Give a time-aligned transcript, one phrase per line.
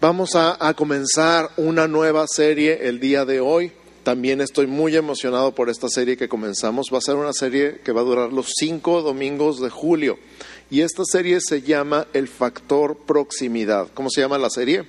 [0.00, 3.70] Vamos a, comenzar una nueva serie el día de hoy.
[4.02, 6.86] También estoy muy emocionado por esta serie que comenzamos.
[6.90, 10.18] Va a ser una serie que va a durar los cinco domingos de julio.
[10.70, 13.88] Y esta serie se llama El Factor Proximidad.
[13.92, 14.86] ¿Cómo se llama la serie?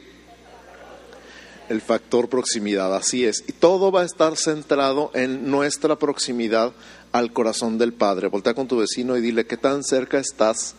[1.68, 3.44] El Factor Proximidad, así es.
[3.50, 6.72] Y todo va a estar centrado en nuestra proximidad
[7.12, 8.30] al corazón del Padre.
[8.30, 10.74] Voltea con tu vecino y dile, ¿qué tan cerca estás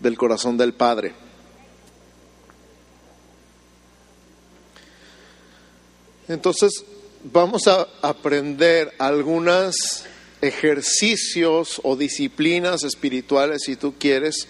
[0.00, 1.27] del corazón del Padre?
[6.28, 6.84] Entonces,
[7.24, 10.04] vamos a aprender algunos
[10.40, 14.46] ejercicios o disciplinas espirituales, si tú quieres,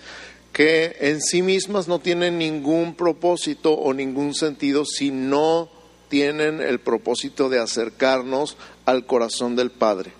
[0.52, 5.70] que en sí mismas no tienen ningún propósito o ningún sentido si no
[6.08, 10.12] tienen el propósito de acercarnos al corazón del Padre.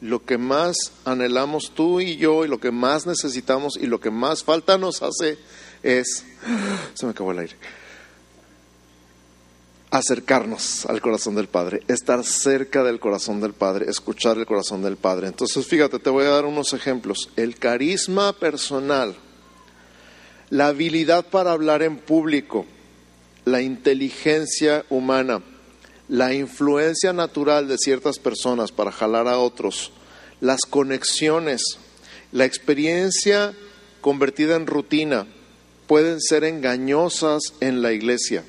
[0.00, 4.10] Lo que más anhelamos tú y yo y lo que más necesitamos y lo que
[4.10, 5.38] más falta nos hace
[5.82, 6.24] es...
[6.94, 7.56] Se me acabó el aire
[9.92, 14.96] acercarnos al corazón del Padre, estar cerca del corazón del Padre, escuchar el corazón del
[14.96, 15.26] Padre.
[15.26, 17.28] Entonces, fíjate, te voy a dar unos ejemplos.
[17.36, 19.14] El carisma personal,
[20.48, 22.64] la habilidad para hablar en público,
[23.44, 25.42] la inteligencia humana,
[26.08, 29.92] la influencia natural de ciertas personas para jalar a otros,
[30.40, 31.60] las conexiones,
[32.32, 33.52] la experiencia
[34.00, 35.26] convertida en rutina,
[35.86, 38.42] pueden ser engañosas en la iglesia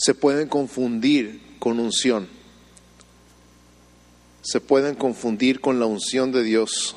[0.00, 2.26] se pueden confundir con unción.
[4.40, 6.96] Se pueden confundir con la unción de Dios.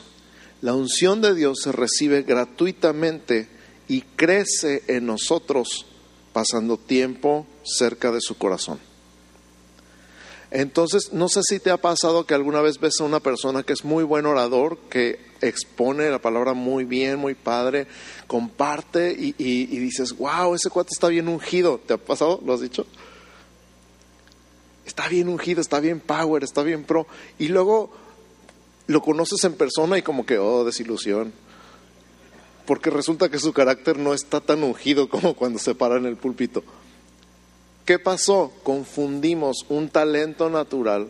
[0.61, 3.49] La unción de Dios se recibe gratuitamente
[3.89, 5.85] y crece en nosotros
[6.31, 8.79] pasando tiempo cerca de su corazón.
[10.49, 13.73] Entonces, no sé si te ha pasado que alguna vez ves a una persona que
[13.73, 17.87] es muy buen orador, que expone la palabra muy bien, muy padre,
[18.27, 19.33] comparte y,
[19.65, 21.79] dices, wow, ese cuate está bien ungido.
[21.85, 22.41] ¿Te ha pasado?
[22.45, 22.85] ¿Lo has dicho?
[24.85, 27.07] Está bien ungido, está bien power, está bien pro.
[27.39, 27.91] Y luego
[28.87, 31.33] lo conoces en persona y como que, oh, desilusión.
[32.65, 36.17] Porque resulta que su carácter no está tan ungido como cuando se para en el
[36.17, 36.63] púlpito.
[37.85, 38.53] ¿Qué pasó?
[38.63, 41.09] Confundimos un talento natural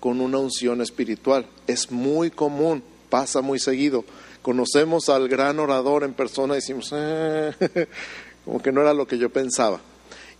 [0.00, 1.46] con una unción espiritual.
[1.66, 4.04] Es muy común, pasa muy seguido.
[4.42, 7.52] Conocemos al gran orador en persona y decimos, eh,
[8.44, 9.80] como que no era lo que yo pensaba.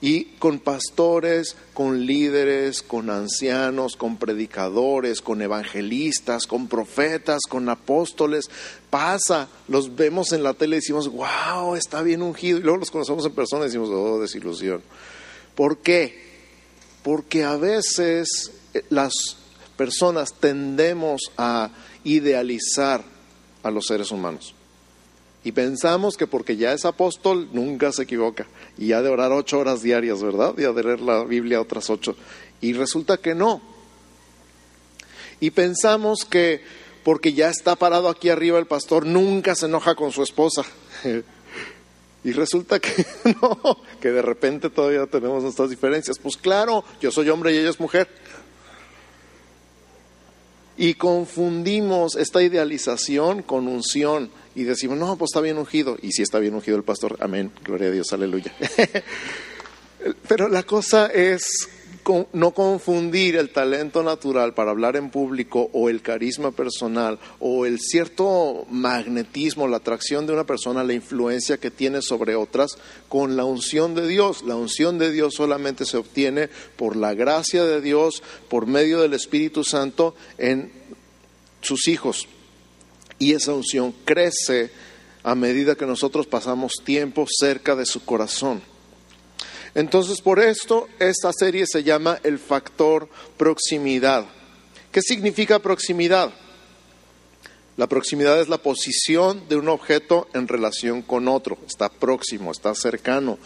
[0.00, 8.50] Y con pastores, con líderes, con ancianos, con predicadores, con evangelistas, con profetas, con apóstoles,
[8.90, 12.58] pasa, los vemos en la tele y decimos, wow, está bien ungido.
[12.58, 14.82] Y luego los conocemos en persona y decimos, oh, desilusión.
[15.54, 16.26] ¿Por qué?
[17.02, 19.14] Porque a veces eh, las
[19.78, 21.70] personas tendemos a
[22.06, 23.02] idealizar
[23.62, 24.54] a los seres humanos.
[25.44, 28.46] Y pensamos que porque ya es apóstol, nunca se equivoca.
[28.78, 30.54] Y ha de orar ocho horas diarias, ¿verdad?
[30.56, 32.16] Y ha de leer la Biblia otras ocho.
[32.60, 33.60] Y resulta que no.
[35.40, 36.62] Y pensamos que
[37.04, 40.64] porque ya está parado aquí arriba el pastor, nunca se enoja con su esposa.
[42.24, 43.06] Y resulta que
[43.40, 46.18] no, que de repente todavía tenemos nuestras diferencias.
[46.18, 48.08] Pues claro, yo soy hombre y ella es mujer.
[50.78, 55.96] Y confundimos esta idealización con unción y decimos, no, pues está bien ungido.
[56.02, 58.52] Y si está bien ungido el pastor, amén, gloria a Dios, aleluya.
[60.28, 61.68] Pero la cosa es
[62.32, 67.80] no confundir el talento natural para hablar en público o el carisma personal o el
[67.80, 72.78] cierto magnetismo, la atracción de una persona, la influencia que tiene sobre otras
[73.08, 74.44] con la unción de Dios.
[74.44, 79.14] La unción de Dios solamente se obtiene por la gracia de Dios, por medio del
[79.14, 80.70] Espíritu Santo en
[81.60, 82.28] sus hijos.
[83.18, 84.70] Y esa unción crece
[85.22, 88.75] a medida que nosotros pasamos tiempo cerca de su corazón.
[89.76, 94.24] Entonces, por esto, esta serie se llama el factor proximidad.
[94.90, 96.32] ¿Qué significa proximidad?
[97.76, 101.58] La proximidad es la posición de un objeto en relación con otro.
[101.66, 103.38] Está próximo, está cercano.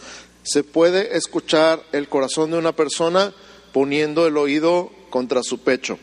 [0.44, 3.34] Se puede escuchar el corazón de una persona
[3.72, 5.98] poniendo el oído contra su pecho,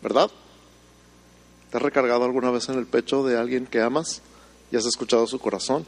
[0.00, 0.30] ¿verdad?
[1.70, 4.22] ¿Te has recargado alguna vez en el pecho de alguien que amas
[4.72, 5.86] y has escuchado su corazón?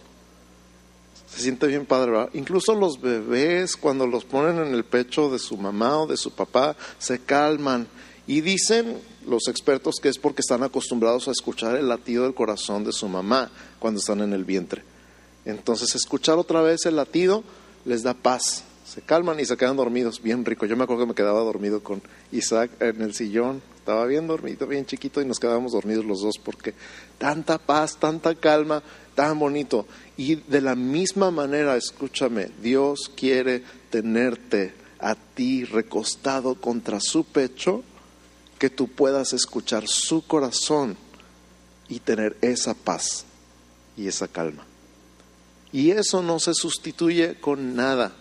[1.34, 2.28] Se siente bien padre.
[2.34, 6.32] Incluso los bebés, cuando los ponen en el pecho de su mamá o de su
[6.32, 7.86] papá, se calman.
[8.26, 12.84] Y dicen los expertos que es porque están acostumbrados a escuchar el latido del corazón
[12.84, 14.82] de su mamá cuando están en el vientre.
[15.44, 17.42] Entonces, escuchar otra vez el latido
[17.84, 18.64] les da paz.
[18.84, 20.66] Se calman y se quedan dormidos, bien rico.
[20.66, 23.62] Yo me acuerdo que me quedaba dormido con Isaac en el sillón.
[23.78, 26.74] Estaba bien dormido, bien chiquito y nos quedábamos dormidos los dos porque
[27.18, 28.82] tanta paz, tanta calma
[29.14, 29.86] tan bonito.
[30.16, 37.82] Y de la misma manera, escúchame, Dios quiere tenerte a ti recostado contra su pecho,
[38.58, 40.96] que tú puedas escuchar su corazón
[41.88, 43.24] y tener esa paz
[43.96, 44.64] y esa calma.
[45.72, 48.12] Y eso no se sustituye con nada.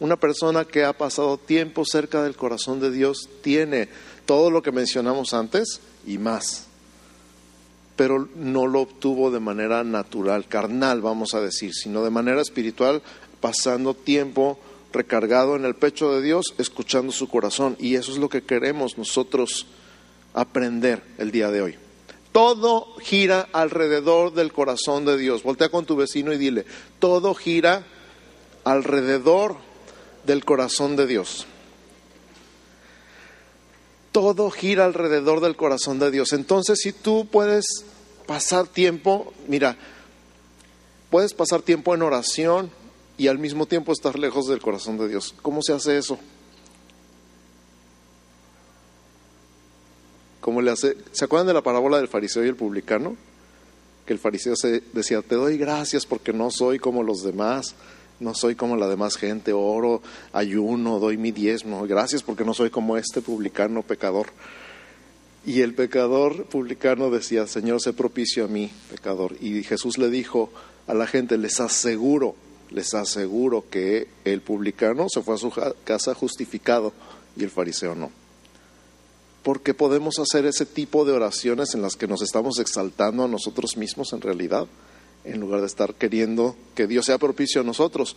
[0.00, 3.88] Una persona que ha pasado tiempo cerca del corazón de Dios tiene
[4.26, 6.67] todo lo que mencionamos antes y más.
[7.98, 13.02] Pero no lo obtuvo de manera natural, carnal, vamos a decir, sino de manera espiritual,
[13.40, 14.56] pasando tiempo
[14.92, 17.74] recargado en el pecho de Dios, escuchando su corazón.
[17.80, 19.66] Y eso es lo que queremos nosotros
[20.32, 21.74] aprender el día de hoy.
[22.30, 25.42] Todo gira alrededor del corazón de Dios.
[25.42, 26.66] Voltea con tu vecino y dile,
[27.00, 27.84] todo gira
[28.62, 29.56] alrededor
[30.24, 31.48] del corazón de Dios.
[34.12, 36.32] Todo gira alrededor del corazón de Dios.
[36.32, 37.84] Entonces, si tú puedes
[38.26, 39.76] pasar tiempo, mira,
[41.10, 42.70] puedes pasar tiempo en oración
[43.16, 45.34] y al mismo tiempo estar lejos del corazón de Dios.
[45.42, 46.18] ¿Cómo se hace eso?
[50.40, 50.96] ¿Cómo le hace?
[51.12, 53.16] ¿Se acuerdan de la parábola del fariseo y el publicano?
[54.06, 57.74] Que el fariseo se decía, te doy gracias porque no soy como los demás
[58.20, 62.70] no soy como la demás gente, oro, ayuno, doy mi diezmo, gracias porque no soy
[62.70, 64.28] como este publicano pecador.
[65.46, 69.36] Y el pecador publicano decía, Señor, sé propicio a mí, pecador.
[69.40, 70.50] Y Jesús le dijo
[70.86, 72.34] a la gente, les aseguro,
[72.70, 75.50] les aseguro que el publicano se fue a su
[75.84, 76.92] casa justificado
[77.36, 78.10] y el fariseo no.
[79.42, 83.76] Porque podemos hacer ese tipo de oraciones en las que nos estamos exaltando a nosotros
[83.76, 84.66] mismos en realidad
[85.28, 88.16] en lugar de estar queriendo que Dios sea propicio a nosotros.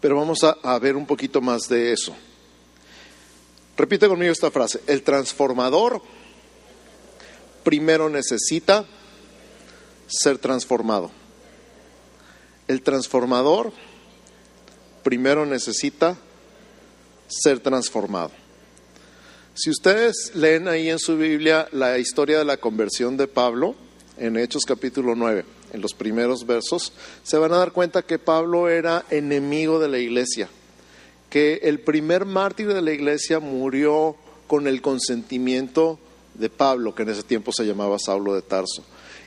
[0.00, 2.14] Pero vamos a, ver un poquito más de eso.
[3.76, 4.80] Repite conmigo esta frase.
[4.86, 6.02] El transformador
[7.62, 8.84] primero necesita
[10.06, 11.10] ser transformado.
[12.66, 13.72] El transformador
[15.02, 16.16] primero necesita
[17.28, 18.30] ser transformado.
[19.54, 23.74] Si ustedes leen ahí en su Biblia la historia de la conversión de Pablo,
[24.16, 28.68] en Hechos capítulo 9, en los primeros versos, se van a dar cuenta que Pablo
[28.68, 30.48] era enemigo de la iglesia,
[31.28, 35.98] que el primer mártir de la iglesia murió con el consentimiento
[36.34, 38.84] de Pablo, que en ese tiempo se llamaba Saulo de Tarso,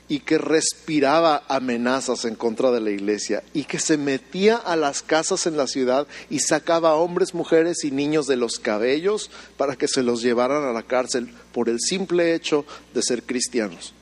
[0.09, 5.01] y que respiraba amenazas en contra de la iglesia, y que se metía a las
[5.01, 9.75] casas en la ciudad y sacaba a hombres, mujeres y niños de los cabellos para
[9.75, 13.93] que se los llevaran a la cárcel por el simple hecho de ser cristianos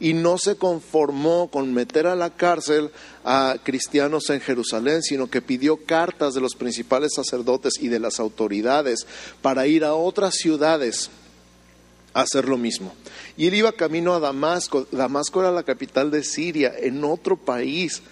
[0.00, 2.90] y no se conformó con meter a la cárcel
[3.22, 8.18] a cristianos en Jerusalén, sino que pidió cartas de los principales sacerdotes y de las
[8.18, 9.06] autoridades
[9.42, 11.10] para ir a otras ciudades
[12.14, 12.94] a hacer lo mismo.
[13.36, 14.86] Y él iba camino a Damasco.
[14.90, 18.02] Damasco era la capital de Siria, en otro país.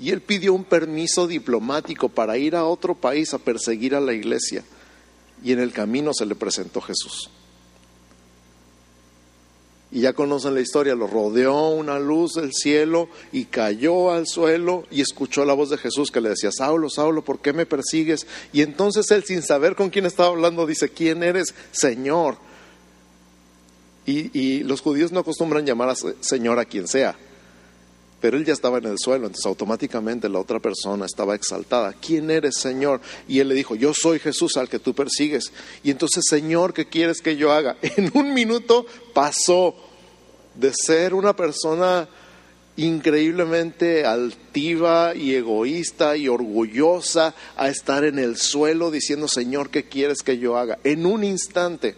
[0.00, 4.12] Y él pidió un permiso diplomático para ir a otro país a perseguir a la
[4.12, 4.62] iglesia.
[5.42, 7.30] Y en el camino se le presentó Jesús.
[9.90, 14.84] Y ya conocen la historia, lo rodeó una luz del cielo y cayó al suelo
[14.90, 18.26] y escuchó la voz de Jesús que le decía, Saulo, Saulo, ¿por qué me persigues?
[18.52, 22.36] Y entonces él, sin saber con quién estaba hablando, dice, ¿quién eres, Señor?
[24.04, 27.16] Y, y los judíos no acostumbran llamar a Señor a quien sea,
[28.20, 31.94] pero él ya estaba en el suelo, entonces automáticamente la otra persona estaba exaltada.
[31.94, 33.00] ¿Quién eres, Señor?
[33.26, 35.52] Y él le dijo, yo soy Jesús al que tú persigues.
[35.82, 37.76] Y entonces, Señor, ¿qué quieres que yo haga?
[37.96, 39.74] En un minuto pasó
[40.58, 42.08] de ser una persona
[42.76, 50.22] increíblemente altiva y egoísta y orgullosa a estar en el suelo diciendo, Señor, ¿qué quieres
[50.22, 50.78] que yo haga?
[50.84, 51.96] En un instante.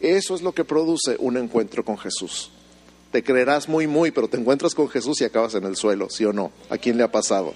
[0.00, 2.50] Eso es lo que produce un encuentro con Jesús.
[3.10, 6.24] Te creerás muy, muy, pero te encuentras con Jesús y acabas en el suelo, ¿sí
[6.24, 6.52] o no?
[6.70, 7.54] ¿A quién le ha pasado?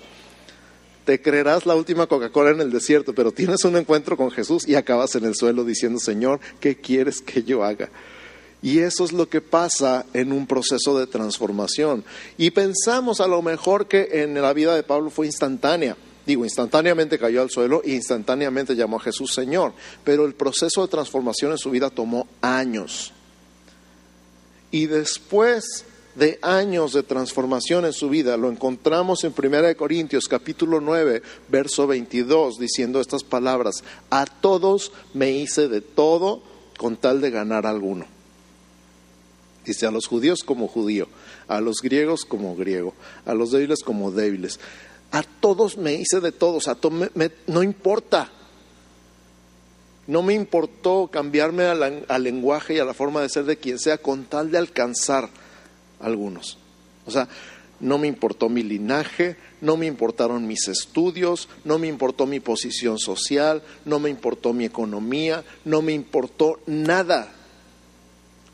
[1.05, 4.77] Te creerás la última Coca-Cola en el desierto, pero tienes un encuentro con Jesús y
[4.77, 7.91] acabas en el suelo diciendo, Señor, ¿qué quieres que yo haga?
[8.63, 12.05] Y eso es lo que pasa en un proceso de transformación.
[12.39, 15.97] Y pensamos a lo mejor que en la vida de Pablo fue instantánea.
[16.25, 19.73] Digo, instantáneamente cayó al suelo e instantáneamente llamó a Jesús Señor.
[20.05, 23.13] Pero el proceso de transformación en su vida tomó años.
[24.71, 30.81] Y después de años de transformación en su vida, lo encontramos en 1 Corintios capítulo
[30.81, 36.43] 9, verso 22, diciendo estas palabras, a todos me hice de todo
[36.77, 38.07] con tal de ganar alguno.
[39.65, 41.09] Dice a los judíos como judío,
[41.49, 44.59] a los griegos como griego, a los débiles como débiles.
[45.13, 46.77] A todos me hice de todos, a
[47.47, 48.31] no importa
[50.07, 53.99] no me importó cambiarme al, lenguaje y a la forma de ser de quien sea
[53.99, 55.31] con tal de alcanzar
[56.01, 56.59] algunos.
[57.07, 57.29] O sea,
[57.81, 62.99] no me importó mi linaje, no me importaron mis estudios, no me importó mi posición
[62.99, 67.33] social, no me importó mi economía, no me importó nada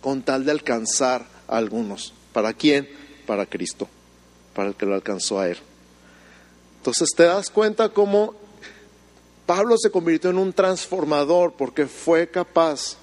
[0.00, 2.12] con tal de alcanzar a algunos.
[2.32, 2.88] ¿Para quién?
[3.26, 3.88] Para Cristo,
[4.54, 5.58] para el que lo alcanzó a Él.
[6.78, 8.34] Entonces te das cuenta cómo
[9.46, 12.96] Pablo se convirtió en un transformador porque fue capaz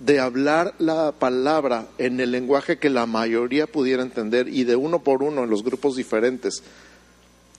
[0.00, 5.02] de hablar la palabra en el lenguaje que la mayoría pudiera entender y de uno
[5.02, 6.62] por uno en los grupos diferentes,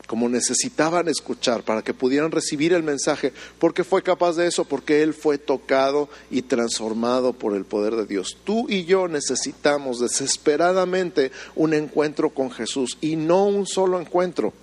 [0.08, 5.04] como necesitaban escuchar para que pudieran recibir el mensaje, porque fue capaz de eso, porque
[5.04, 8.38] Él fue tocado y transformado por el poder de Dios.
[8.44, 14.54] Tú y yo necesitamos desesperadamente un encuentro con Jesús y no un solo encuentro,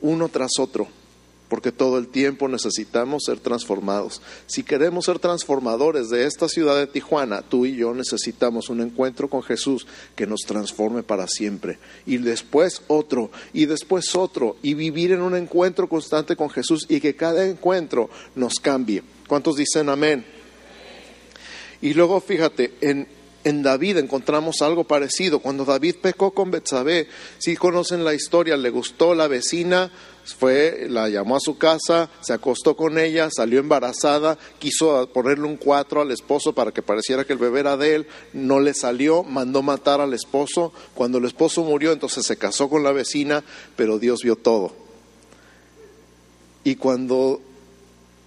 [0.00, 0.99] uno tras otro
[1.50, 4.22] porque todo el tiempo necesitamos ser transformados.
[4.46, 9.28] Si queremos ser transformadores de esta ciudad de Tijuana, tú y yo necesitamos un encuentro
[9.28, 11.78] con Jesús que nos transforme para siempre.
[12.06, 17.00] Y después otro, y después otro, y vivir en un encuentro constante con Jesús y
[17.00, 19.02] que cada encuentro nos cambie.
[19.26, 20.24] ¿Cuántos dicen amén?
[21.82, 23.08] Y luego fíjate, en,
[23.42, 25.40] en David encontramos algo parecido.
[25.40, 29.90] Cuando David pecó con Betsabé, si conocen la historia, le gustó la vecina,
[30.24, 35.56] fue, la llamó a su casa, se acostó con ella, salió embarazada, quiso ponerle un
[35.56, 39.22] cuatro al esposo para que pareciera que el bebé era de él, no le salió,
[39.22, 40.72] mandó matar al esposo.
[40.94, 43.42] Cuando el esposo murió, entonces se casó con la vecina,
[43.76, 44.72] pero Dios vio todo.
[46.62, 47.40] Y cuando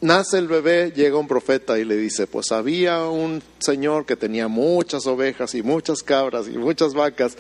[0.02, 4.48] nace el bebé, llega un profeta y le dice, pues había un señor que tenía
[4.48, 7.38] muchas ovejas y muchas cabras y muchas vacas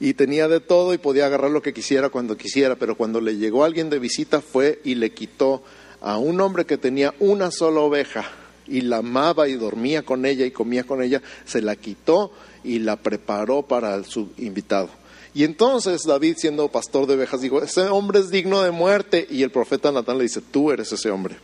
[0.00, 3.36] y tenía de todo y podía agarrar lo que quisiera cuando quisiera, pero cuando le
[3.36, 5.62] llegó alguien de visita fue y le quitó
[6.00, 8.24] a un hombre que tenía una sola oveja
[8.66, 12.32] y la amaba y dormía con ella y comía con ella, se la quitó
[12.62, 14.88] y la preparó para su invitado.
[15.34, 19.26] Y entonces David, siendo pastor de ovejas, dijo, ese hombre es digno de muerte.
[19.28, 21.36] Y el profeta Natán le dice, tú eres ese hombre,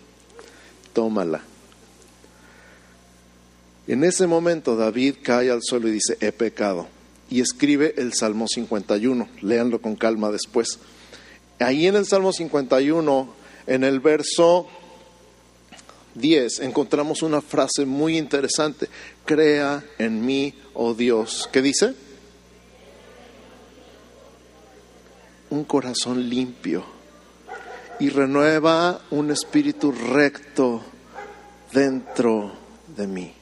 [0.93, 1.43] tómala.
[3.89, 6.87] En ese momento David cae al suelo y dice, he pecado
[7.31, 9.29] y escribe el Salmo 51.
[9.41, 10.79] Léanlo con calma después.
[11.61, 13.35] Ahí en el Salmo 51,
[13.67, 14.67] en el verso
[16.15, 18.89] 10, encontramos una frase muy interesante.
[19.25, 21.49] Crea en mí, oh Dios.
[21.53, 21.95] ¿Qué dice?
[25.51, 26.85] Un corazón limpio
[28.01, 30.83] y renueva un espíritu recto
[31.73, 32.53] dentro
[32.97, 33.40] de mí.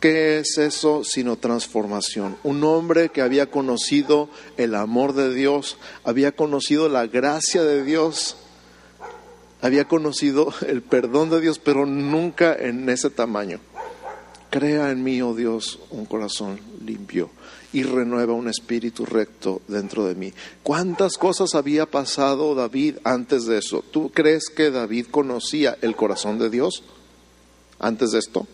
[0.00, 2.38] ¿Qué es eso sino transformación?
[2.42, 8.36] Un hombre que había conocido el amor de Dios, había conocido la gracia de Dios,
[9.60, 13.60] había conocido el perdón de Dios, pero nunca en ese tamaño.
[14.48, 17.28] Crea en mí, oh Dios, un corazón limpio
[17.74, 20.32] y renueva un espíritu recto dentro de mí.
[20.62, 23.84] ¿Cuántas cosas había pasado David antes de eso?
[23.90, 26.82] ¿Tú crees que David conocía el corazón de Dios
[27.78, 28.46] antes de esto?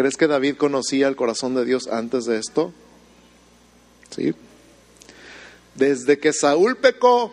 [0.00, 2.72] ¿Crees que David conocía el corazón de Dios antes de esto?
[4.08, 4.32] Sí.
[5.74, 7.30] Desde que Saúl pecó,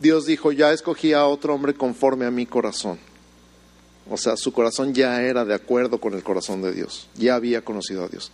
[0.00, 2.98] Dios dijo, ya escogí a otro hombre conforme a mi corazón.
[4.08, 7.62] O sea, su corazón ya era de acuerdo con el corazón de Dios, ya había
[7.62, 8.32] conocido a Dios.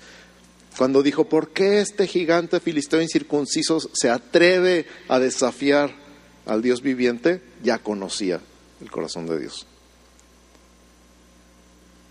[0.79, 5.93] Cuando dijo, ¿por qué este gigante filisteo incircunciso se atreve a desafiar
[6.47, 7.43] al Dios viviente?
[7.64, 8.41] Ya conocía
[8.81, 9.67] el corazón de Dios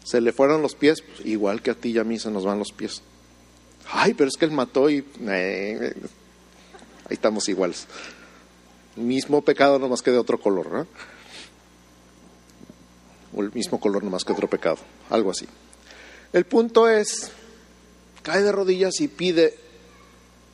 [0.03, 2.45] se le fueron los pies, pues, igual que a ti y a mí se nos
[2.45, 3.01] van los pies.
[3.91, 5.93] Ay, pero es que él mató y eh,
[7.09, 7.87] ahí estamos iguales.
[8.95, 10.87] Mismo pecado, nomás que de otro color, ¿no?
[13.33, 14.77] O el mismo color, nomás que otro pecado,
[15.09, 15.47] algo así.
[16.33, 17.31] El punto es,
[18.23, 19.57] cae de rodillas y pide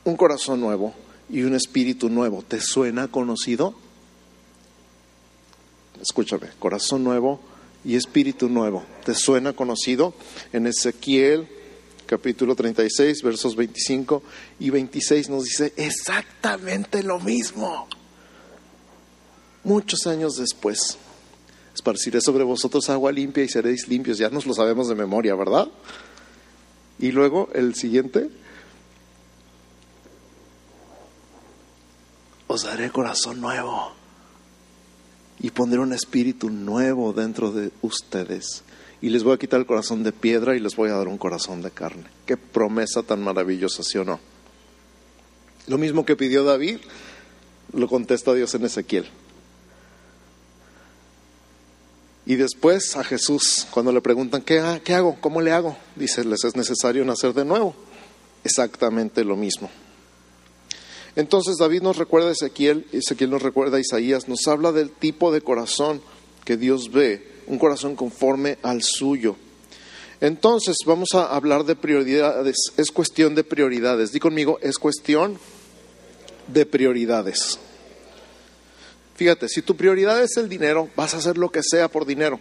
[0.04, 0.94] un corazón nuevo
[1.28, 2.42] y un espíritu nuevo.
[2.46, 3.74] ¿Te suena conocido?
[6.00, 7.40] Escúchame, corazón nuevo
[7.88, 8.84] y espíritu nuevo.
[9.02, 10.12] ¿Te suena conocido?
[10.52, 11.48] En Ezequiel
[12.04, 14.22] capítulo 36, versos 25
[14.60, 17.88] y 26 nos dice exactamente lo mismo.
[19.64, 20.98] Muchos años después,
[21.74, 24.18] esparciré sobre vosotros agua limpia y seréis limpios.
[24.18, 25.68] Ya nos lo sabemos de memoria, ¿verdad?
[26.98, 28.28] Y luego el siguiente,
[32.48, 33.97] os daré corazón nuevo
[35.40, 38.62] y pondré un espíritu nuevo dentro de ustedes.
[39.00, 41.18] Y les voy a quitar el corazón de piedra y les voy a dar un
[41.18, 42.04] corazón de carne.
[42.26, 44.18] Qué promesa tan maravillosa, ¿sí o no?
[45.68, 46.78] Lo mismo que pidió David,
[47.72, 49.06] lo contesta Dios en Ezequiel.
[52.26, 55.16] Y después a Jesús, cuando le preguntan, ¿qué, qué hago?
[55.20, 55.76] ¿Cómo le hago?
[55.96, 57.74] Dice, les es necesario nacer de nuevo.
[58.44, 59.70] Exactamente lo mismo.
[61.18, 65.32] Entonces David nos recuerda a Ezequiel, Ezequiel nos recuerda a Isaías, nos habla del tipo
[65.32, 66.00] de corazón
[66.44, 69.34] que Dios ve, un corazón conforme al suyo.
[70.20, 74.12] Entonces vamos a hablar de prioridades, es cuestión de prioridades.
[74.12, 75.40] Di conmigo, es cuestión
[76.46, 77.58] de prioridades.
[79.16, 82.38] Fíjate, si tu prioridad es el dinero, vas a hacer lo que sea por dinero.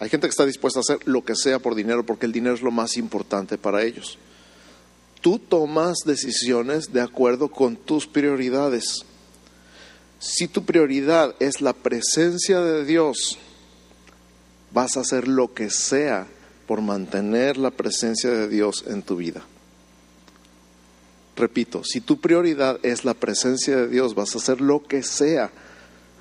[0.00, 2.56] Hay gente que está dispuesta a hacer lo que sea por dinero porque el dinero
[2.56, 4.18] es lo más importante para ellos
[5.24, 9.06] tú tomas decisiones de acuerdo con tus prioridades.
[10.18, 13.38] Si tu prioridad es la presencia de Dios,
[14.70, 16.26] vas a hacer lo que sea
[16.66, 19.42] por mantener la presencia de Dios en tu vida.
[21.36, 25.50] Repito, si tu prioridad es la presencia de Dios, vas a hacer lo que sea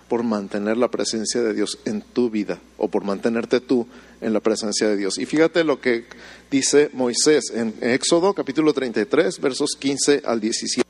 [0.07, 3.85] por mantener la presencia de Dios en tu vida o por mantenerte tú
[4.23, 5.17] en la presencia de Dios.
[5.17, 6.05] Y fíjate lo que
[6.49, 10.83] dice Moisés en Éxodo capítulo 33, versos 15 al 17.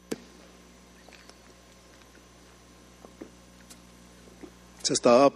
[4.83, 5.33] Se estaba,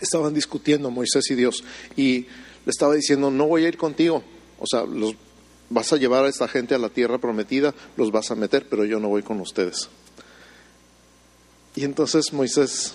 [0.00, 1.64] estaban discutiendo Moisés y Dios
[1.96, 2.26] y
[2.64, 4.22] le estaba diciendo, no voy a ir contigo.
[4.58, 5.14] O sea, los,
[5.70, 8.84] vas a llevar a esta gente a la tierra prometida, los vas a meter, pero
[8.84, 9.88] yo no voy con ustedes.
[11.74, 12.94] Y entonces Moisés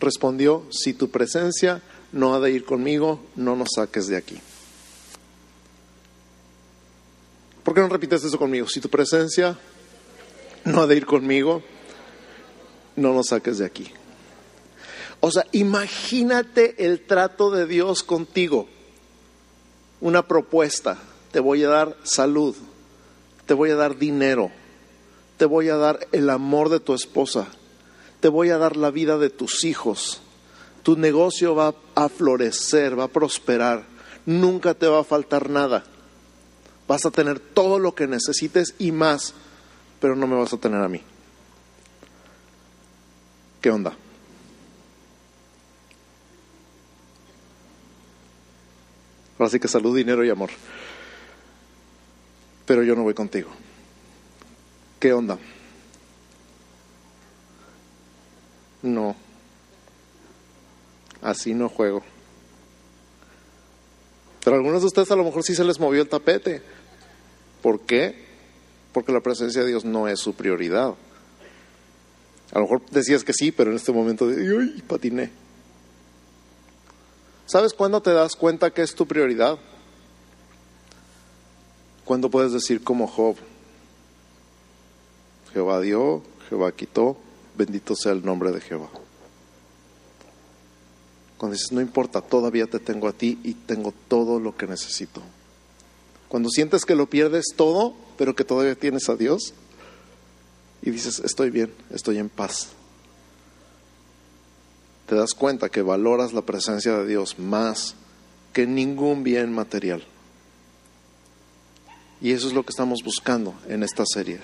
[0.00, 1.82] respondió, si tu presencia
[2.12, 4.40] no ha de ir conmigo, no nos saques de aquí.
[7.62, 8.68] ¿Por qué no repites eso conmigo?
[8.68, 9.58] Si tu presencia
[10.64, 11.62] no ha de ir conmigo,
[12.94, 13.90] no nos saques de aquí.
[15.20, 18.68] O sea, imagínate el trato de Dios contigo.
[20.00, 20.98] Una propuesta.
[21.32, 22.54] Te voy a dar salud.
[23.46, 24.50] Te voy a dar dinero.
[25.36, 27.48] Te voy a dar el amor de tu esposa
[28.20, 30.20] te voy a dar la vida de tus hijos.
[30.86, 33.82] Tu negocio va a florecer, va a prosperar.
[34.24, 35.82] Nunca te va a faltar nada.
[36.86, 39.34] Vas a tener todo lo que necesites y más,
[39.98, 41.02] pero no me vas a tener a mí.
[43.60, 43.96] ¿Qué onda?
[49.40, 50.50] Así que salud, dinero y amor.
[52.64, 53.50] Pero yo no voy contigo.
[55.00, 55.36] ¿Qué onda?
[58.82, 59.16] No,
[61.22, 62.02] así no juego.
[64.44, 66.62] Pero a algunos de ustedes a lo mejor sí se les movió el tapete.
[67.62, 68.26] ¿Por qué?
[68.92, 70.94] Porque la presencia de Dios no es su prioridad.
[72.52, 75.30] A lo mejor decías que sí, pero en este momento de, ¡ay, patiné!
[77.46, 79.58] ¿Sabes cuándo te das cuenta que es tu prioridad?
[82.04, 83.36] Cuando puedes decir como Job,
[85.52, 87.16] Jehová dio, Jehová quitó,
[87.56, 88.90] bendito sea el nombre de Jehová.
[91.38, 95.22] Cuando dices, no importa, todavía te tengo a ti y tengo todo lo que necesito.
[96.28, 99.52] Cuando sientes que lo pierdes todo, pero que todavía tienes a Dios,
[100.82, 102.68] y dices, estoy bien, estoy en paz.
[105.06, 107.94] Te das cuenta que valoras la presencia de Dios más
[108.52, 110.04] que ningún bien material.
[112.20, 114.40] Y eso es lo que estamos buscando en esta serie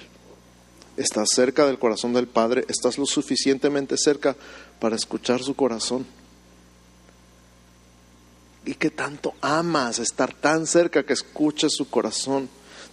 [0.97, 4.37] estás cerca del corazón del Padre, estás lo suficientemente cerca
[4.81, 6.07] para escuchar su corazón.
[8.65, 12.49] Y que tanto amas estar tan cerca que escuches su corazón.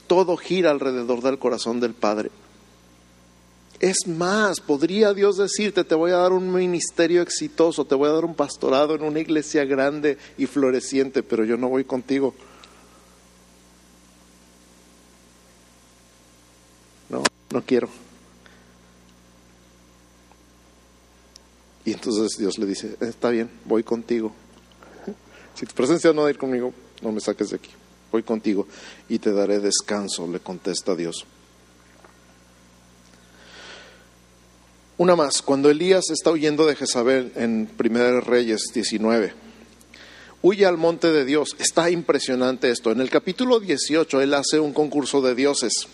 [0.07, 2.31] Todo gira alrededor del corazón del Padre.
[3.79, 8.13] Es más, podría Dios decirte, te voy a dar un ministerio exitoso, te voy a
[8.13, 12.33] dar un pastorado en una iglesia grande y floreciente, pero yo no voy contigo.
[17.51, 17.89] no quiero.
[21.85, 24.33] Y entonces Dios le dice, está bien, voy contigo.
[25.59, 27.71] Si tu presencia no va a ir conmigo, no me saques de aquí.
[28.13, 28.65] Voy contigo
[29.09, 31.25] y te daré descanso, le contesta Dios.
[34.97, 39.33] Una más, cuando Elías está huyendo de Jezabel en 1 Reyes 19,
[40.41, 41.57] huye al monte de Dios.
[41.59, 42.91] Está impresionante esto.
[42.91, 45.89] En el capítulo 18 él hace un concurso de dioses.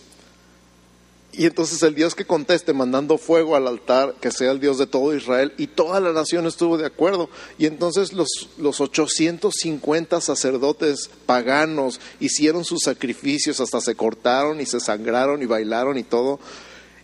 [1.38, 4.86] Y entonces el Dios que conteste mandando fuego al altar, que sea el Dios de
[4.86, 7.28] todo Israel, y toda la nación estuvo de acuerdo.
[7.58, 14.80] Y entonces los, los 850 sacerdotes paganos hicieron sus sacrificios, hasta se cortaron y se
[14.80, 16.40] sangraron y bailaron y todo,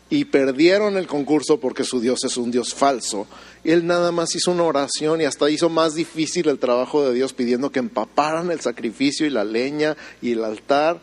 [0.09, 3.27] y perdieron el concurso porque su Dios es un Dios falso.
[3.64, 7.35] Él nada más hizo una oración y hasta hizo más difícil el trabajo de Dios
[7.35, 11.01] pidiendo que empaparan el sacrificio y la leña y el altar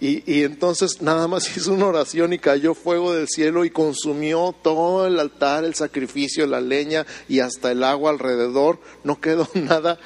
[0.00, 5.06] Y, entonces nada más hizo una oración y cayó fuego del cielo y consumió todo
[5.06, 8.78] el altar, el sacrificio, la leña y hasta el agua alrededor.
[9.02, 9.98] No quedó nada.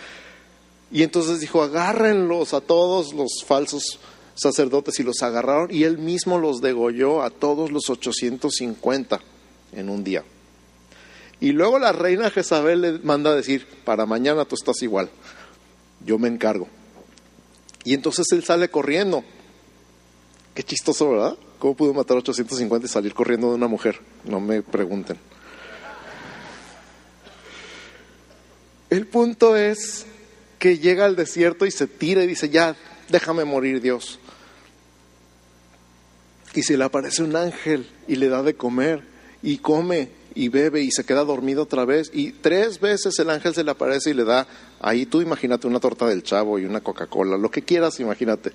[0.91, 3.99] Y entonces dijo, agárrenlos a todos los falsos
[4.35, 9.21] sacerdotes y los agarraron y él mismo los degolló a todos los 850
[9.73, 10.25] en un día.
[11.41, 15.11] Y luego la reina Jezabel le manda a decir, para mañana tú estás igual,
[16.05, 16.69] yo me encargo.
[17.85, 19.25] Y entonces él sale corriendo
[20.59, 21.37] Qué chistoso, ¿verdad?
[21.61, 24.01] ¿Cómo pudo matar 850 y salir corriendo de una mujer?
[24.25, 25.17] No me pregunten.
[28.91, 30.05] El punto es
[30.59, 32.75] que llega al desierto y se tira y dice, ya,
[33.09, 34.19] déjame morir Dios.
[36.57, 39.05] Y se le aparece un ángel y le da de comer
[39.45, 42.11] y come y bebe y se queda dormido otra vez.
[42.13, 44.49] Y tres veces el ángel se le aparece y le da,
[44.81, 48.51] ahí tú imagínate una torta del chavo y una Coca-Cola, lo que quieras, imagínate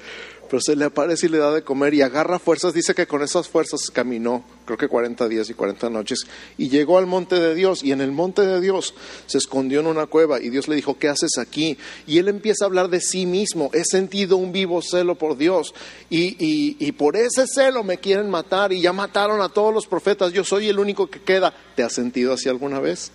[0.49, 2.73] pero se le aparece y le da de comer y agarra fuerzas.
[2.73, 6.27] Dice que con esas fuerzas caminó, creo que 40 días y 40 noches,
[6.57, 7.83] y llegó al monte de Dios.
[7.83, 8.93] Y en el monte de Dios
[9.25, 11.77] se escondió en una cueva y Dios le dijo, ¿qué haces aquí?
[12.05, 13.69] Y él empieza a hablar de sí mismo.
[13.73, 15.73] He sentido un vivo celo por Dios
[16.09, 20.33] y, y por ese celo me quieren matar y ya mataron a todos los profetas.
[20.33, 21.53] Yo soy el único que queda.
[21.75, 23.11] ¿Te has sentido así alguna vez?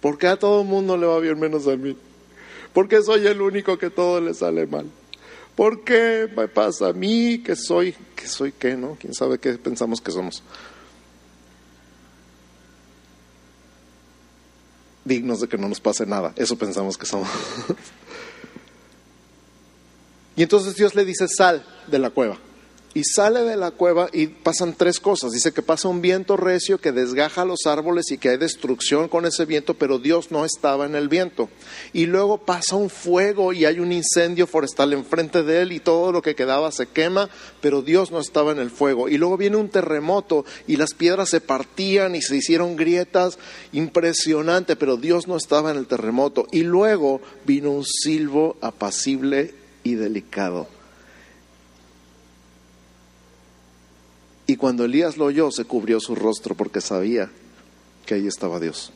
[0.00, 1.96] ¿Por qué a todo el mundo le va bien menos a mí?
[2.72, 4.86] Porque soy el único que todo le sale mal.
[5.58, 8.96] ¿Por qué me pasa a mí que soy, que soy qué, no?
[8.96, 10.40] ¿Quién sabe qué pensamos que somos?
[15.04, 17.26] Dignos de que no nos pase nada, eso pensamos que somos.
[20.36, 22.38] y entonces Dios le dice, sal de la cueva
[22.98, 25.30] y sale de la cueva y pasan tres cosas.
[25.30, 29.24] Dice que pasa un viento recio que desgaja los árboles y que hay destrucción con
[29.24, 31.48] ese viento, pero Dios no estaba en el viento.
[31.92, 36.10] Y luego pasa un fuego y hay un incendio forestal enfrente de él y todo
[36.10, 37.30] lo que quedaba se quema,
[37.60, 39.08] pero Dios no estaba en el fuego.
[39.08, 43.38] Y luego viene un terremoto y las piedras se partían y se hicieron grietas,
[43.70, 46.48] impresionante, pero Dios no estaba en el terremoto.
[46.50, 50.77] Y luego vino un silbo apacible y delicado
[54.50, 57.30] Y cuando Elías lo oyó, se cubrió su rostro porque sabía
[58.06, 58.92] que ahí estaba Dios.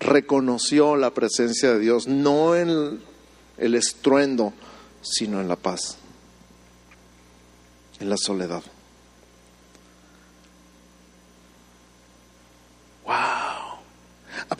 [0.00, 3.00] Reconoció la presencia de Dios, no en
[3.58, 4.52] el estruendo,
[5.02, 5.98] sino en la paz,
[8.00, 8.64] en la soledad.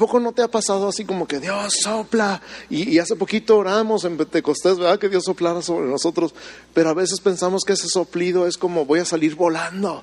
[0.01, 2.41] Poco no te ha pasado así como que Dios sopla?
[2.71, 4.99] Y, hace poquito oramos en Pentecostés, ¿verdad?
[4.99, 6.35] Que Dios soplara sobre nosotros.
[6.73, 10.03] Pero a veces pensamos que ese soplido es como voy a salir volando.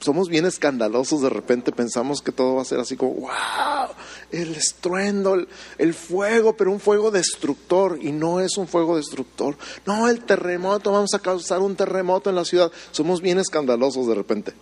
[0.00, 3.88] Somos bien escandalosos, de repente pensamos que todo va a ser así como, wow,
[4.30, 5.46] el estruendo,
[5.78, 7.98] el fuego, pero un fuego destructor.
[8.02, 9.56] Y no es un fuego destructor.
[9.86, 12.70] No, el terremoto, vamos a causar un terremoto en la ciudad.
[12.90, 14.52] Somos bien escandalosos de repente.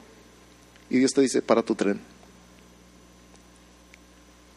[0.89, 2.14] Y Dios te dice, para tu tren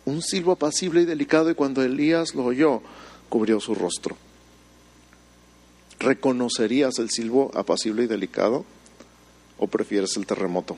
[0.08, 2.82] un silbo apacible y delicado y cuando Elías lo oyó,
[3.28, 4.15] cubrió su rostro.
[6.00, 8.63] ¿Reconocerías el silbo apacible y delicado
[9.58, 10.78] o prefieres el terremoto?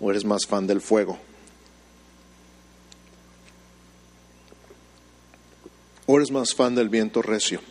[0.00, 1.18] ¿O eres más fan del fuego?
[6.04, 7.62] ¿O eres más fan del viento recio?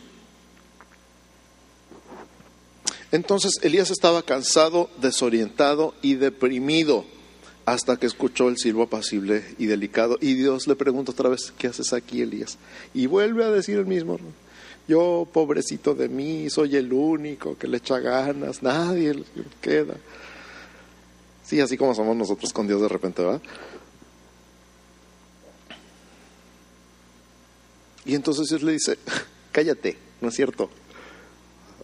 [3.12, 7.06] Entonces Elías estaba cansado, desorientado y deprimido
[7.66, 10.18] hasta que escuchó el silbo apacible y delicado.
[10.20, 12.58] Y Dios le pregunta otra vez, ¿qué haces aquí, Elías?
[12.94, 14.20] Y vuelve a decir el mismo,
[14.88, 19.24] yo, pobrecito de mí, soy el único que le echa ganas, nadie le
[19.62, 19.96] queda.
[21.44, 23.42] Sí, así como somos nosotros con Dios de repente, ¿verdad?
[28.06, 28.98] Y entonces Dios le dice,
[29.54, 30.70] cállate, ¿no es cierto?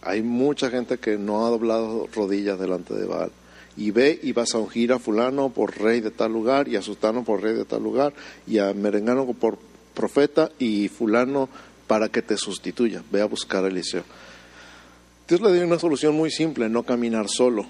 [0.02, 3.32] Hay mucha gente que no ha doblado rodillas delante de Baal
[3.76, 6.82] y ve y vas a ungir a fulano por rey de tal lugar y a
[6.82, 8.12] sultano por rey de tal lugar
[8.46, 9.58] y a merengano por
[9.94, 11.48] profeta y fulano
[11.86, 13.02] para que te sustituya.
[13.10, 14.04] Ve a buscar a Eliseo.
[15.28, 17.64] Dios le dio una solución muy simple, no caminar solo.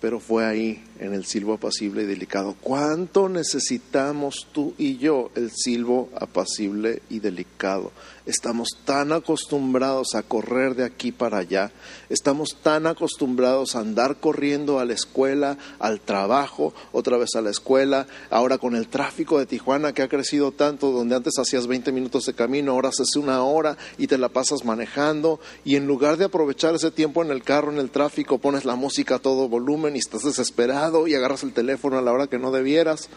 [0.00, 2.56] Pero fue ahí, en el silbo apacible y delicado.
[2.60, 7.92] ¿Cuánto necesitamos tú y yo el silbo apacible y delicado?
[8.26, 11.70] Estamos tan acostumbrados a correr de aquí para allá,
[12.10, 17.50] estamos tan acostumbrados a andar corriendo a la escuela, al trabajo, otra vez a la
[17.50, 21.90] escuela, ahora con el tráfico de Tijuana que ha crecido tanto, donde antes hacías 20
[21.90, 26.18] minutos de camino, ahora haces una hora y te la pasas manejando y en lugar
[26.18, 29.48] de aprovechar ese tiempo en el carro, en el tráfico, pones la música a todo
[29.48, 33.08] volumen y estás desesperado y agarras el teléfono a la hora que no debieras.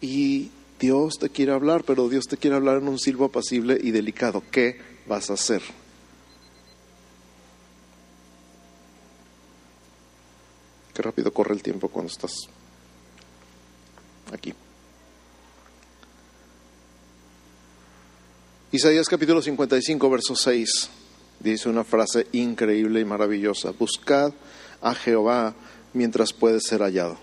[0.00, 3.90] Y Dios te quiere hablar, pero Dios te quiere hablar en un silbo apacible y
[3.90, 4.42] delicado.
[4.50, 5.62] ¿Qué vas a hacer?
[10.94, 12.32] Qué rápido corre el tiempo cuando estás
[14.32, 14.54] aquí.
[18.70, 20.90] Isaías capítulo 55, verso 6,
[21.40, 23.70] dice una frase increíble y maravillosa.
[23.70, 24.32] Buscad
[24.82, 25.54] a Jehová
[25.92, 27.18] mientras puede ser hallado.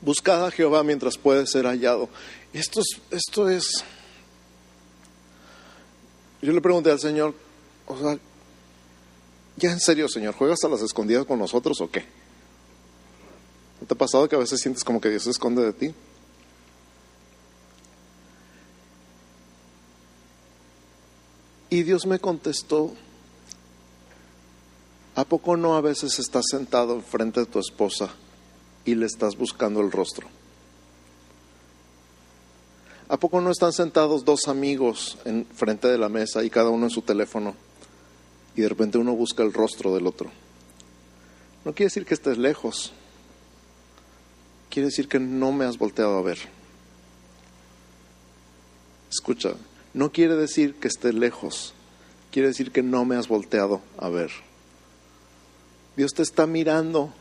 [0.00, 2.08] Buscad a Jehová mientras puede ser hallado.
[2.52, 3.84] Esto es, esto es.
[6.40, 7.34] Yo le pregunté al Señor,
[7.86, 8.18] o sea,
[9.56, 12.04] ya en serio, Señor, ¿juegas a las escondidas con nosotros o qué?
[13.80, 15.94] ¿No te ha pasado que a veces sientes como que Dios se esconde de ti?
[21.68, 22.94] Y Dios me contestó,
[25.16, 28.10] ¿a poco no a veces estás sentado enfrente de tu esposa
[28.84, 30.28] y le estás buscando el rostro?
[33.08, 36.86] ¿A poco no están sentados dos amigos en frente de la mesa y cada uno
[36.86, 37.54] en su teléfono
[38.54, 40.30] y de repente uno busca el rostro del otro?
[41.64, 42.92] No quiere decir que estés lejos,
[44.68, 46.38] quiere decir que no me has volteado a ver.
[49.10, 49.54] Escucha,
[49.94, 51.72] no quiere decir que esté lejos,
[52.30, 54.30] quiere decir que no me has volteado a ver.
[55.96, 57.12] Dios te está mirando,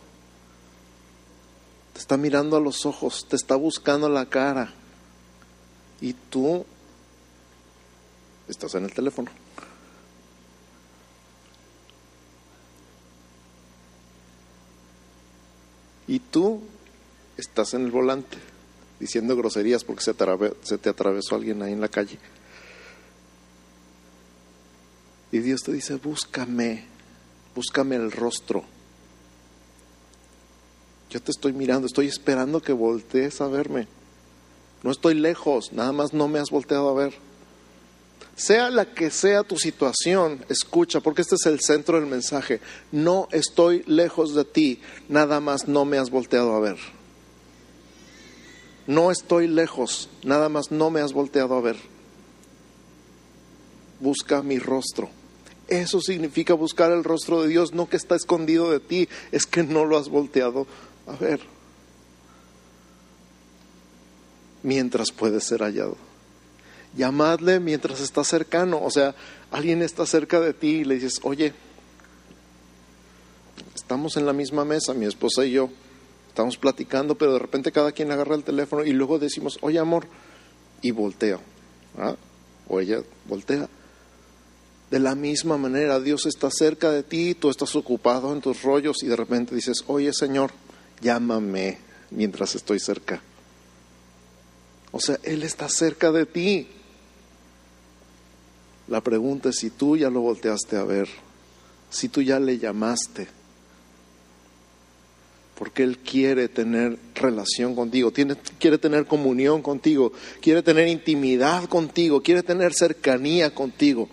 [1.93, 4.73] te está mirando a los ojos, te está buscando la cara
[6.01, 6.65] y tú
[8.47, 9.31] estás en el teléfono.
[16.07, 16.61] Y tú
[17.37, 18.37] estás en el volante
[18.99, 20.13] diciendo groserías porque se
[20.77, 22.19] te, atravesó alguien ahí en la calle.
[25.31, 26.85] Y Dios te dice, búscame,
[27.55, 28.63] búscame el rostro.
[31.09, 33.87] Yo te estoy mirando, estoy esperando que voltees a verme.
[34.83, 37.13] No estoy lejos, nada más no me has volteado a ver.
[38.35, 42.59] Sea la que sea tu situación, escucha, porque este es el centro del mensaje.
[42.91, 46.77] No estoy lejos de ti, nada más no me has volteado a ver.
[48.87, 51.77] No estoy lejos, nada más no me has volteado a ver.
[54.01, 55.09] Busca mi rostro.
[55.67, 59.63] Eso significa buscar el rostro de Dios, no que está escondido de ti, es que
[59.63, 60.67] no lo has volteado
[61.07, 61.39] a ver.
[64.63, 65.97] Mientras puede ser hallado.
[66.95, 68.81] Llamadle mientras está cercano.
[68.81, 69.15] O sea,
[69.51, 71.53] alguien está cerca de ti y le dices, oye,
[73.75, 75.69] estamos en la misma mesa, mi esposa y yo.
[76.29, 80.07] Estamos platicando, pero de repente cada quien agarra el teléfono y luego decimos, oye amor,
[80.81, 81.39] y volteo.
[81.97, 82.15] ¿ah?
[82.67, 83.67] O ella voltea.
[84.95, 89.03] De la misma manera, Dios está cerca de ti, tú estás ocupado en tus rollos
[89.03, 90.51] y de repente dices, oye Señor,
[91.01, 91.79] llámame
[92.11, 93.21] mientras estoy cerca.
[94.93, 96.69] O sea, Él está cerca de ti.
[98.87, 101.09] La pregunta es si tú ya lo volteaste a ver,
[101.89, 103.27] si tú ya le llamaste,
[105.59, 108.13] porque Él quiere tener relación contigo,
[108.59, 114.07] quiere tener comunión contigo, quiere tener intimidad contigo, quiere tener cercanía contigo.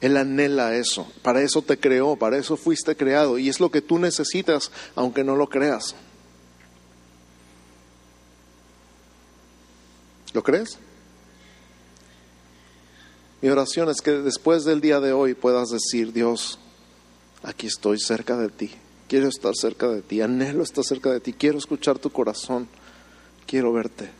[0.00, 3.82] Él anhela eso, para eso te creó, para eso fuiste creado y es lo que
[3.82, 5.96] tú necesitas aunque no lo creas.
[10.34, 10.78] ¿Lo crees?
[13.42, 16.58] Mi oración es que después del día de hoy puedas decir, Dios,
[17.42, 18.70] aquí estoy cerca de ti,
[19.08, 22.68] quiero estar cerca de ti, anhelo estar cerca de ti, quiero escuchar tu corazón,
[23.46, 24.10] quiero verte.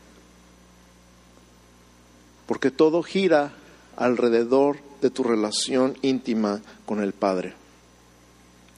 [2.47, 3.53] Porque todo gira
[3.97, 7.55] alrededor de tu relación íntima con el Padre.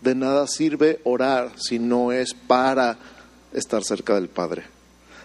[0.01, 2.99] De nada sirve orar si no es para
[3.53, 4.65] estar cerca del Padre.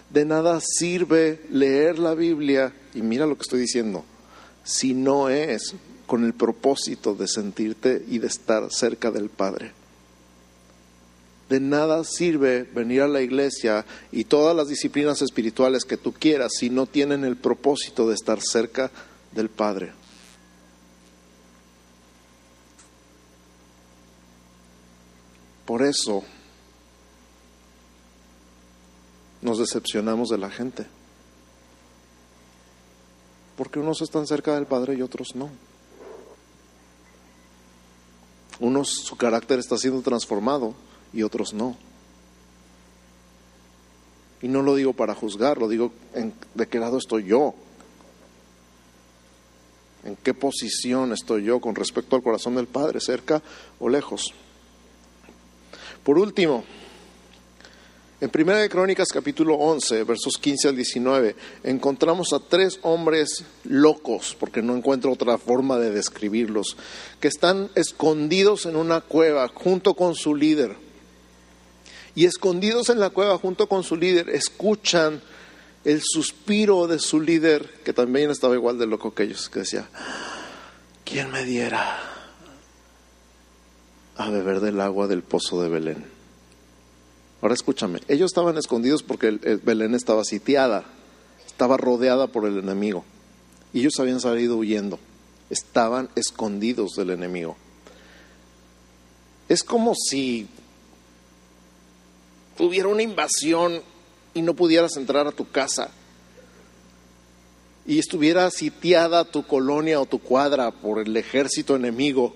[0.09, 4.03] De nada sirve leer la Biblia, y mira lo que estoy diciendo,
[4.63, 9.71] si no es con el propósito de sentirte y de estar cerca del Padre.
[11.49, 16.53] De nada sirve venir a la iglesia y todas las disciplinas espirituales que tú quieras
[16.57, 18.91] si no tienen el propósito de estar cerca
[19.31, 19.91] del Padre.
[25.65, 26.23] Por eso
[29.41, 30.85] nos decepcionamos de la gente.
[33.57, 35.49] Porque unos están cerca del Padre y otros no.
[38.59, 40.73] Unos su carácter está siendo transformado
[41.13, 41.75] y otros no.
[44.41, 47.55] Y no lo digo para juzgar, lo digo en, de qué lado estoy yo.
[50.03, 53.41] ¿En qué posición estoy yo con respecto al corazón del Padre, cerca
[53.79, 54.33] o lejos?
[56.05, 56.63] Por último,
[58.21, 64.37] En Primera de Crónicas capítulo 11, versos 15 al 19, encontramos a tres hombres locos,
[64.39, 66.77] porque no encuentro otra forma de describirlos,
[67.19, 70.77] que están escondidos en una cueva junto con su líder.
[72.13, 75.23] Y escondidos en la cueva junto con su líder, escuchan
[75.85, 79.89] el suspiro de su líder, que también estaba igual de loco que ellos, que decía,
[81.03, 82.14] ¿quién me diera
[84.17, 86.05] a beber del agua del pozo de Belén?
[87.41, 90.83] Ahora escúchame, ellos estaban escondidos porque el, Belén estaba sitiada,
[91.45, 93.03] estaba rodeada por el enemigo.
[93.73, 94.99] Y ellos habían salido huyendo,
[95.49, 97.57] estaban escondidos del enemigo.
[99.47, 100.47] Es como si
[102.57, 103.81] hubiera una invasión
[104.33, 105.91] y no pudieras entrar a tu casa
[107.85, 112.33] y estuviera sitiada tu colonia o tu cuadra por el ejército enemigo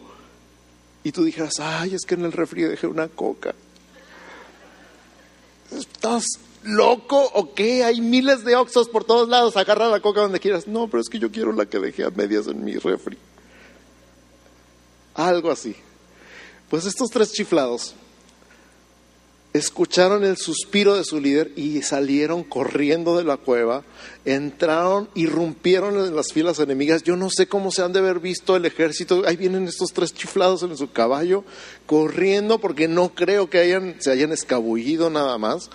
[1.10, 3.56] y tú dijeras, ay, es que en el refri dejé una coca.
[5.72, 6.24] ¿Estás
[6.62, 7.84] loco o qué?
[7.84, 10.68] Hay miles de oxos por todos lados, agarra la coca donde quieras.
[10.68, 13.18] No, pero es que yo quiero la que dejé a medias en mi refri.
[15.16, 15.76] Algo así.
[16.70, 17.96] Pues estos tres chiflados
[19.54, 23.84] escucharon el suspiro de su líder y salieron corriendo de la cueva,
[24.26, 27.04] entraron, irrumpieron en las filas enemigas.
[27.04, 29.24] Yo no sé cómo se han de haber visto el ejército.
[29.26, 31.44] Ahí vienen estos tres chiflados en su caballo,
[31.86, 35.70] corriendo porque no creo que hayan, se hayan escabullido nada más.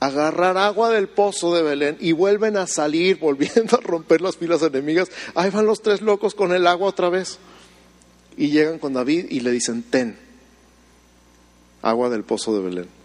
[0.00, 4.62] Agarrar agua del pozo de Belén y vuelven a salir, volviendo a romper las filas
[4.62, 5.08] enemigas.
[5.34, 7.38] Ahí van los tres locos con el agua otra vez.
[8.38, 10.21] Y llegan con David y le dicen, ten
[11.82, 13.02] agua del pozo de Belén.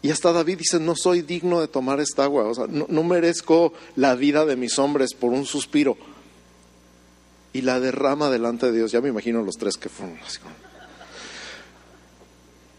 [0.00, 3.72] Y hasta David dice, no soy digno de tomar esta agua, o sea, no, merezco
[3.96, 5.96] la vida de mis hombres por un suspiro.
[7.52, 10.38] Y la derrama delante de Dios, ya me imagino los tres que fueron así.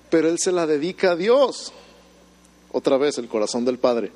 [0.09, 1.73] Pero él se la dedica a Dios.
[2.71, 4.11] Otra vez el corazón del Padre.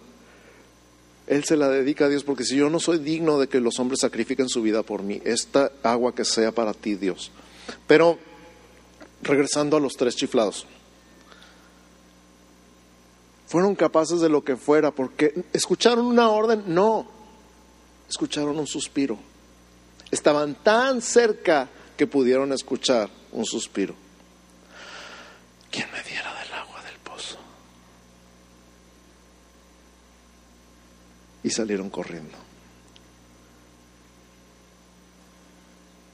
[1.27, 3.79] Él se la dedica a Dios porque si yo no soy digno de que los
[3.79, 7.31] hombres sacrifiquen su vida por mí, esta agua que sea para ti, Dios.
[7.87, 8.17] Pero
[9.23, 10.65] regresando a los tres chiflados.
[13.47, 17.07] Fueron capaces de lo que fuera, porque escucharon una orden, no,
[18.09, 19.17] escucharon un suspiro.
[20.11, 23.95] Estaban tan cerca que pudieron escuchar un suspiro.
[25.71, 27.37] ¿Quién me diera del agua del pozo?
[31.43, 32.37] Y salieron corriendo.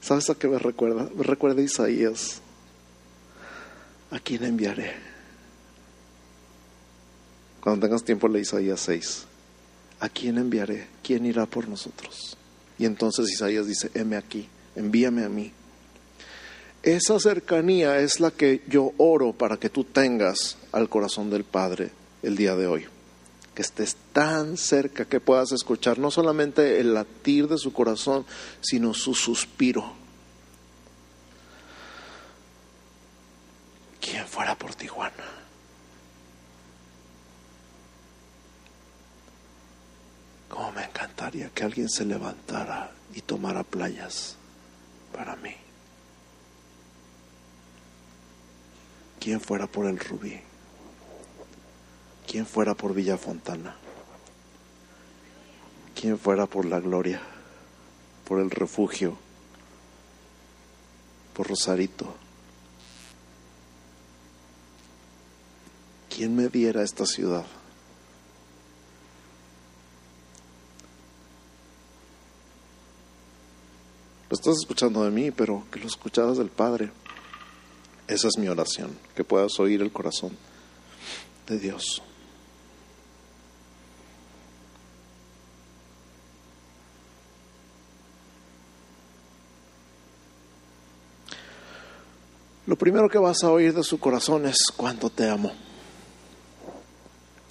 [0.00, 1.08] ¿Sabes a qué me recuerda?
[1.14, 2.42] Me recuerda Isaías
[4.10, 4.94] ¿a quién enviaré?
[7.60, 9.24] Cuando tengas tiempo le Isaías 6.
[10.00, 10.86] ¿A quién enviaré?
[11.02, 12.36] ¿Quién irá por nosotros?
[12.78, 15.52] Y entonces Isaías dice, heme aquí, envíame a mí.
[16.82, 21.90] Esa cercanía es la que yo oro para que tú tengas al corazón del Padre
[22.22, 22.86] el día de hoy.
[23.54, 28.24] Que estés tan cerca que puedas escuchar no solamente el latir de su corazón,
[28.62, 30.00] sino su suspiro
[34.00, 35.24] ¿Quién fuera por Tijuana?
[40.48, 44.36] Cómo me encantaría que alguien se levantara y tomara playas
[45.12, 45.54] para mí.
[49.18, 50.40] ¿Quién fuera por el Rubí?
[52.26, 53.76] ¿Quién fuera por Villa Fontana?
[55.94, 57.20] ¿Quién fuera por la Gloria?
[58.26, 59.18] Por el refugio?
[61.34, 62.29] Por Rosarito?
[66.20, 67.46] ¿Quién me diera esta ciudad?
[74.28, 76.90] Lo estás escuchando de mí, pero que lo escucharas del Padre.
[78.06, 80.36] Esa es mi oración, que puedas oír el corazón
[81.46, 82.02] de Dios.
[92.66, 95.69] Lo primero que vas a oír de su corazón es cuánto te amo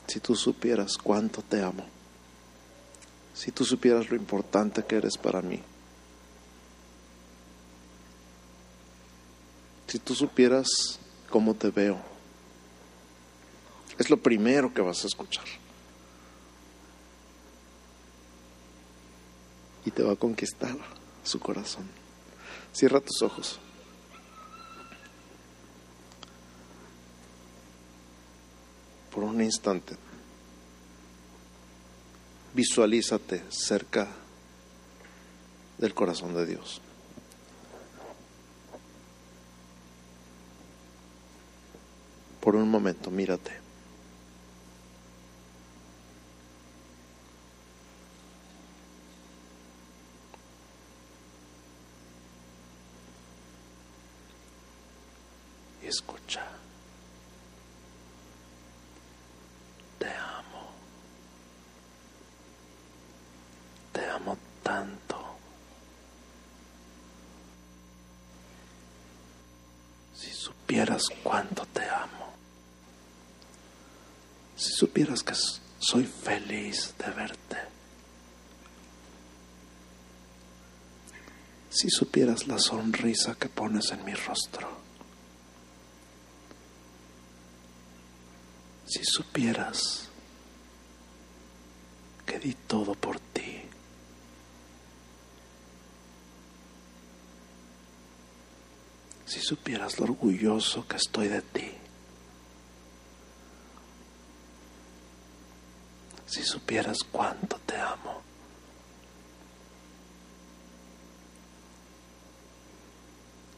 [0.10, 1.86] si tú supieras cuánto te amo,
[3.36, 5.62] si tú supieras lo importante que eres para mí,
[9.88, 10.68] si tú supieras
[11.30, 12.00] cómo te veo,
[14.00, 15.46] es lo primero que vas a escuchar.
[19.86, 20.76] Y te va a conquistar
[21.24, 21.88] su corazón.
[22.74, 23.60] Cierra tus ojos.
[29.30, 29.96] Un instante,
[32.54, 34.08] visualízate cerca
[35.78, 36.82] del corazón de Dios.
[42.42, 43.52] Por un momento, mírate.
[55.84, 56.46] Escucha.
[59.98, 60.72] Te amo.
[63.92, 65.18] Te amo tanto.
[70.16, 70.32] Si
[70.70, 72.32] supieras cuánto te amo.
[74.56, 75.34] Si supieras que
[75.80, 77.58] soy feliz de verte.
[81.72, 84.70] Si supieras la sonrisa que pones en mi rostro.
[88.86, 90.08] Si supieras
[92.28, 93.59] que di todo por ti.
[99.30, 101.72] Si supieras lo orgulloso que estoy de ti.
[106.26, 108.24] Si supieras cuánto te amo.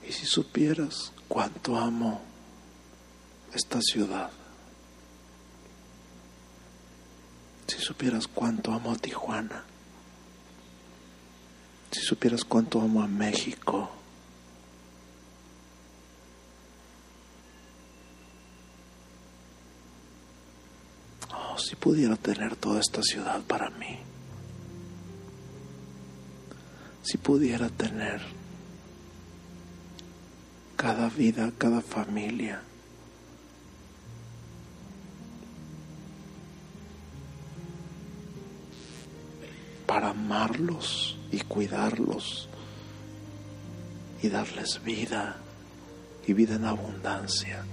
[0.05, 2.21] Y si supieras cuánto amo
[3.53, 4.29] esta ciudad.
[7.67, 9.63] Si supieras cuánto amo a Tijuana.
[11.91, 13.89] Si supieras cuánto amo a México.
[21.33, 23.99] Oh, si pudiera tener toda esta ciudad para mí.
[27.03, 28.21] Si pudiera tener
[30.75, 32.63] cada vida, cada familia.
[39.91, 42.47] para amarlos y cuidarlos
[44.21, 45.35] y darles vida
[46.25, 47.65] y vida en abundancia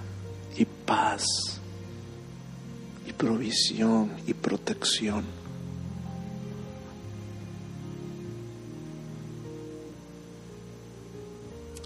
[0.57, 1.58] y paz
[3.09, 5.25] y provisión y protección.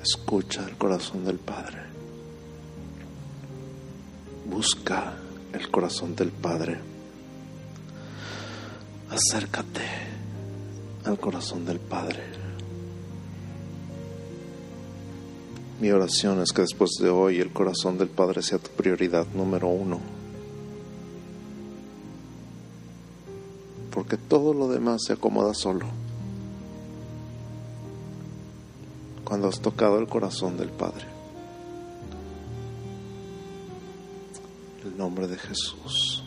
[0.02, 1.78] Escucha el corazón del Padre.
[4.50, 5.14] Busca
[5.52, 6.80] el corazón del Padre.
[9.08, 9.82] Acércate
[11.04, 12.20] al corazón del Padre.
[15.80, 19.68] Mi oración es que después de hoy el corazón del Padre sea tu prioridad número
[19.68, 20.11] uno.
[23.92, 25.86] Porque todo lo demás se acomoda solo.
[29.24, 31.06] Cuando has tocado el corazón del Padre.
[34.84, 36.21] El nombre de Jesús.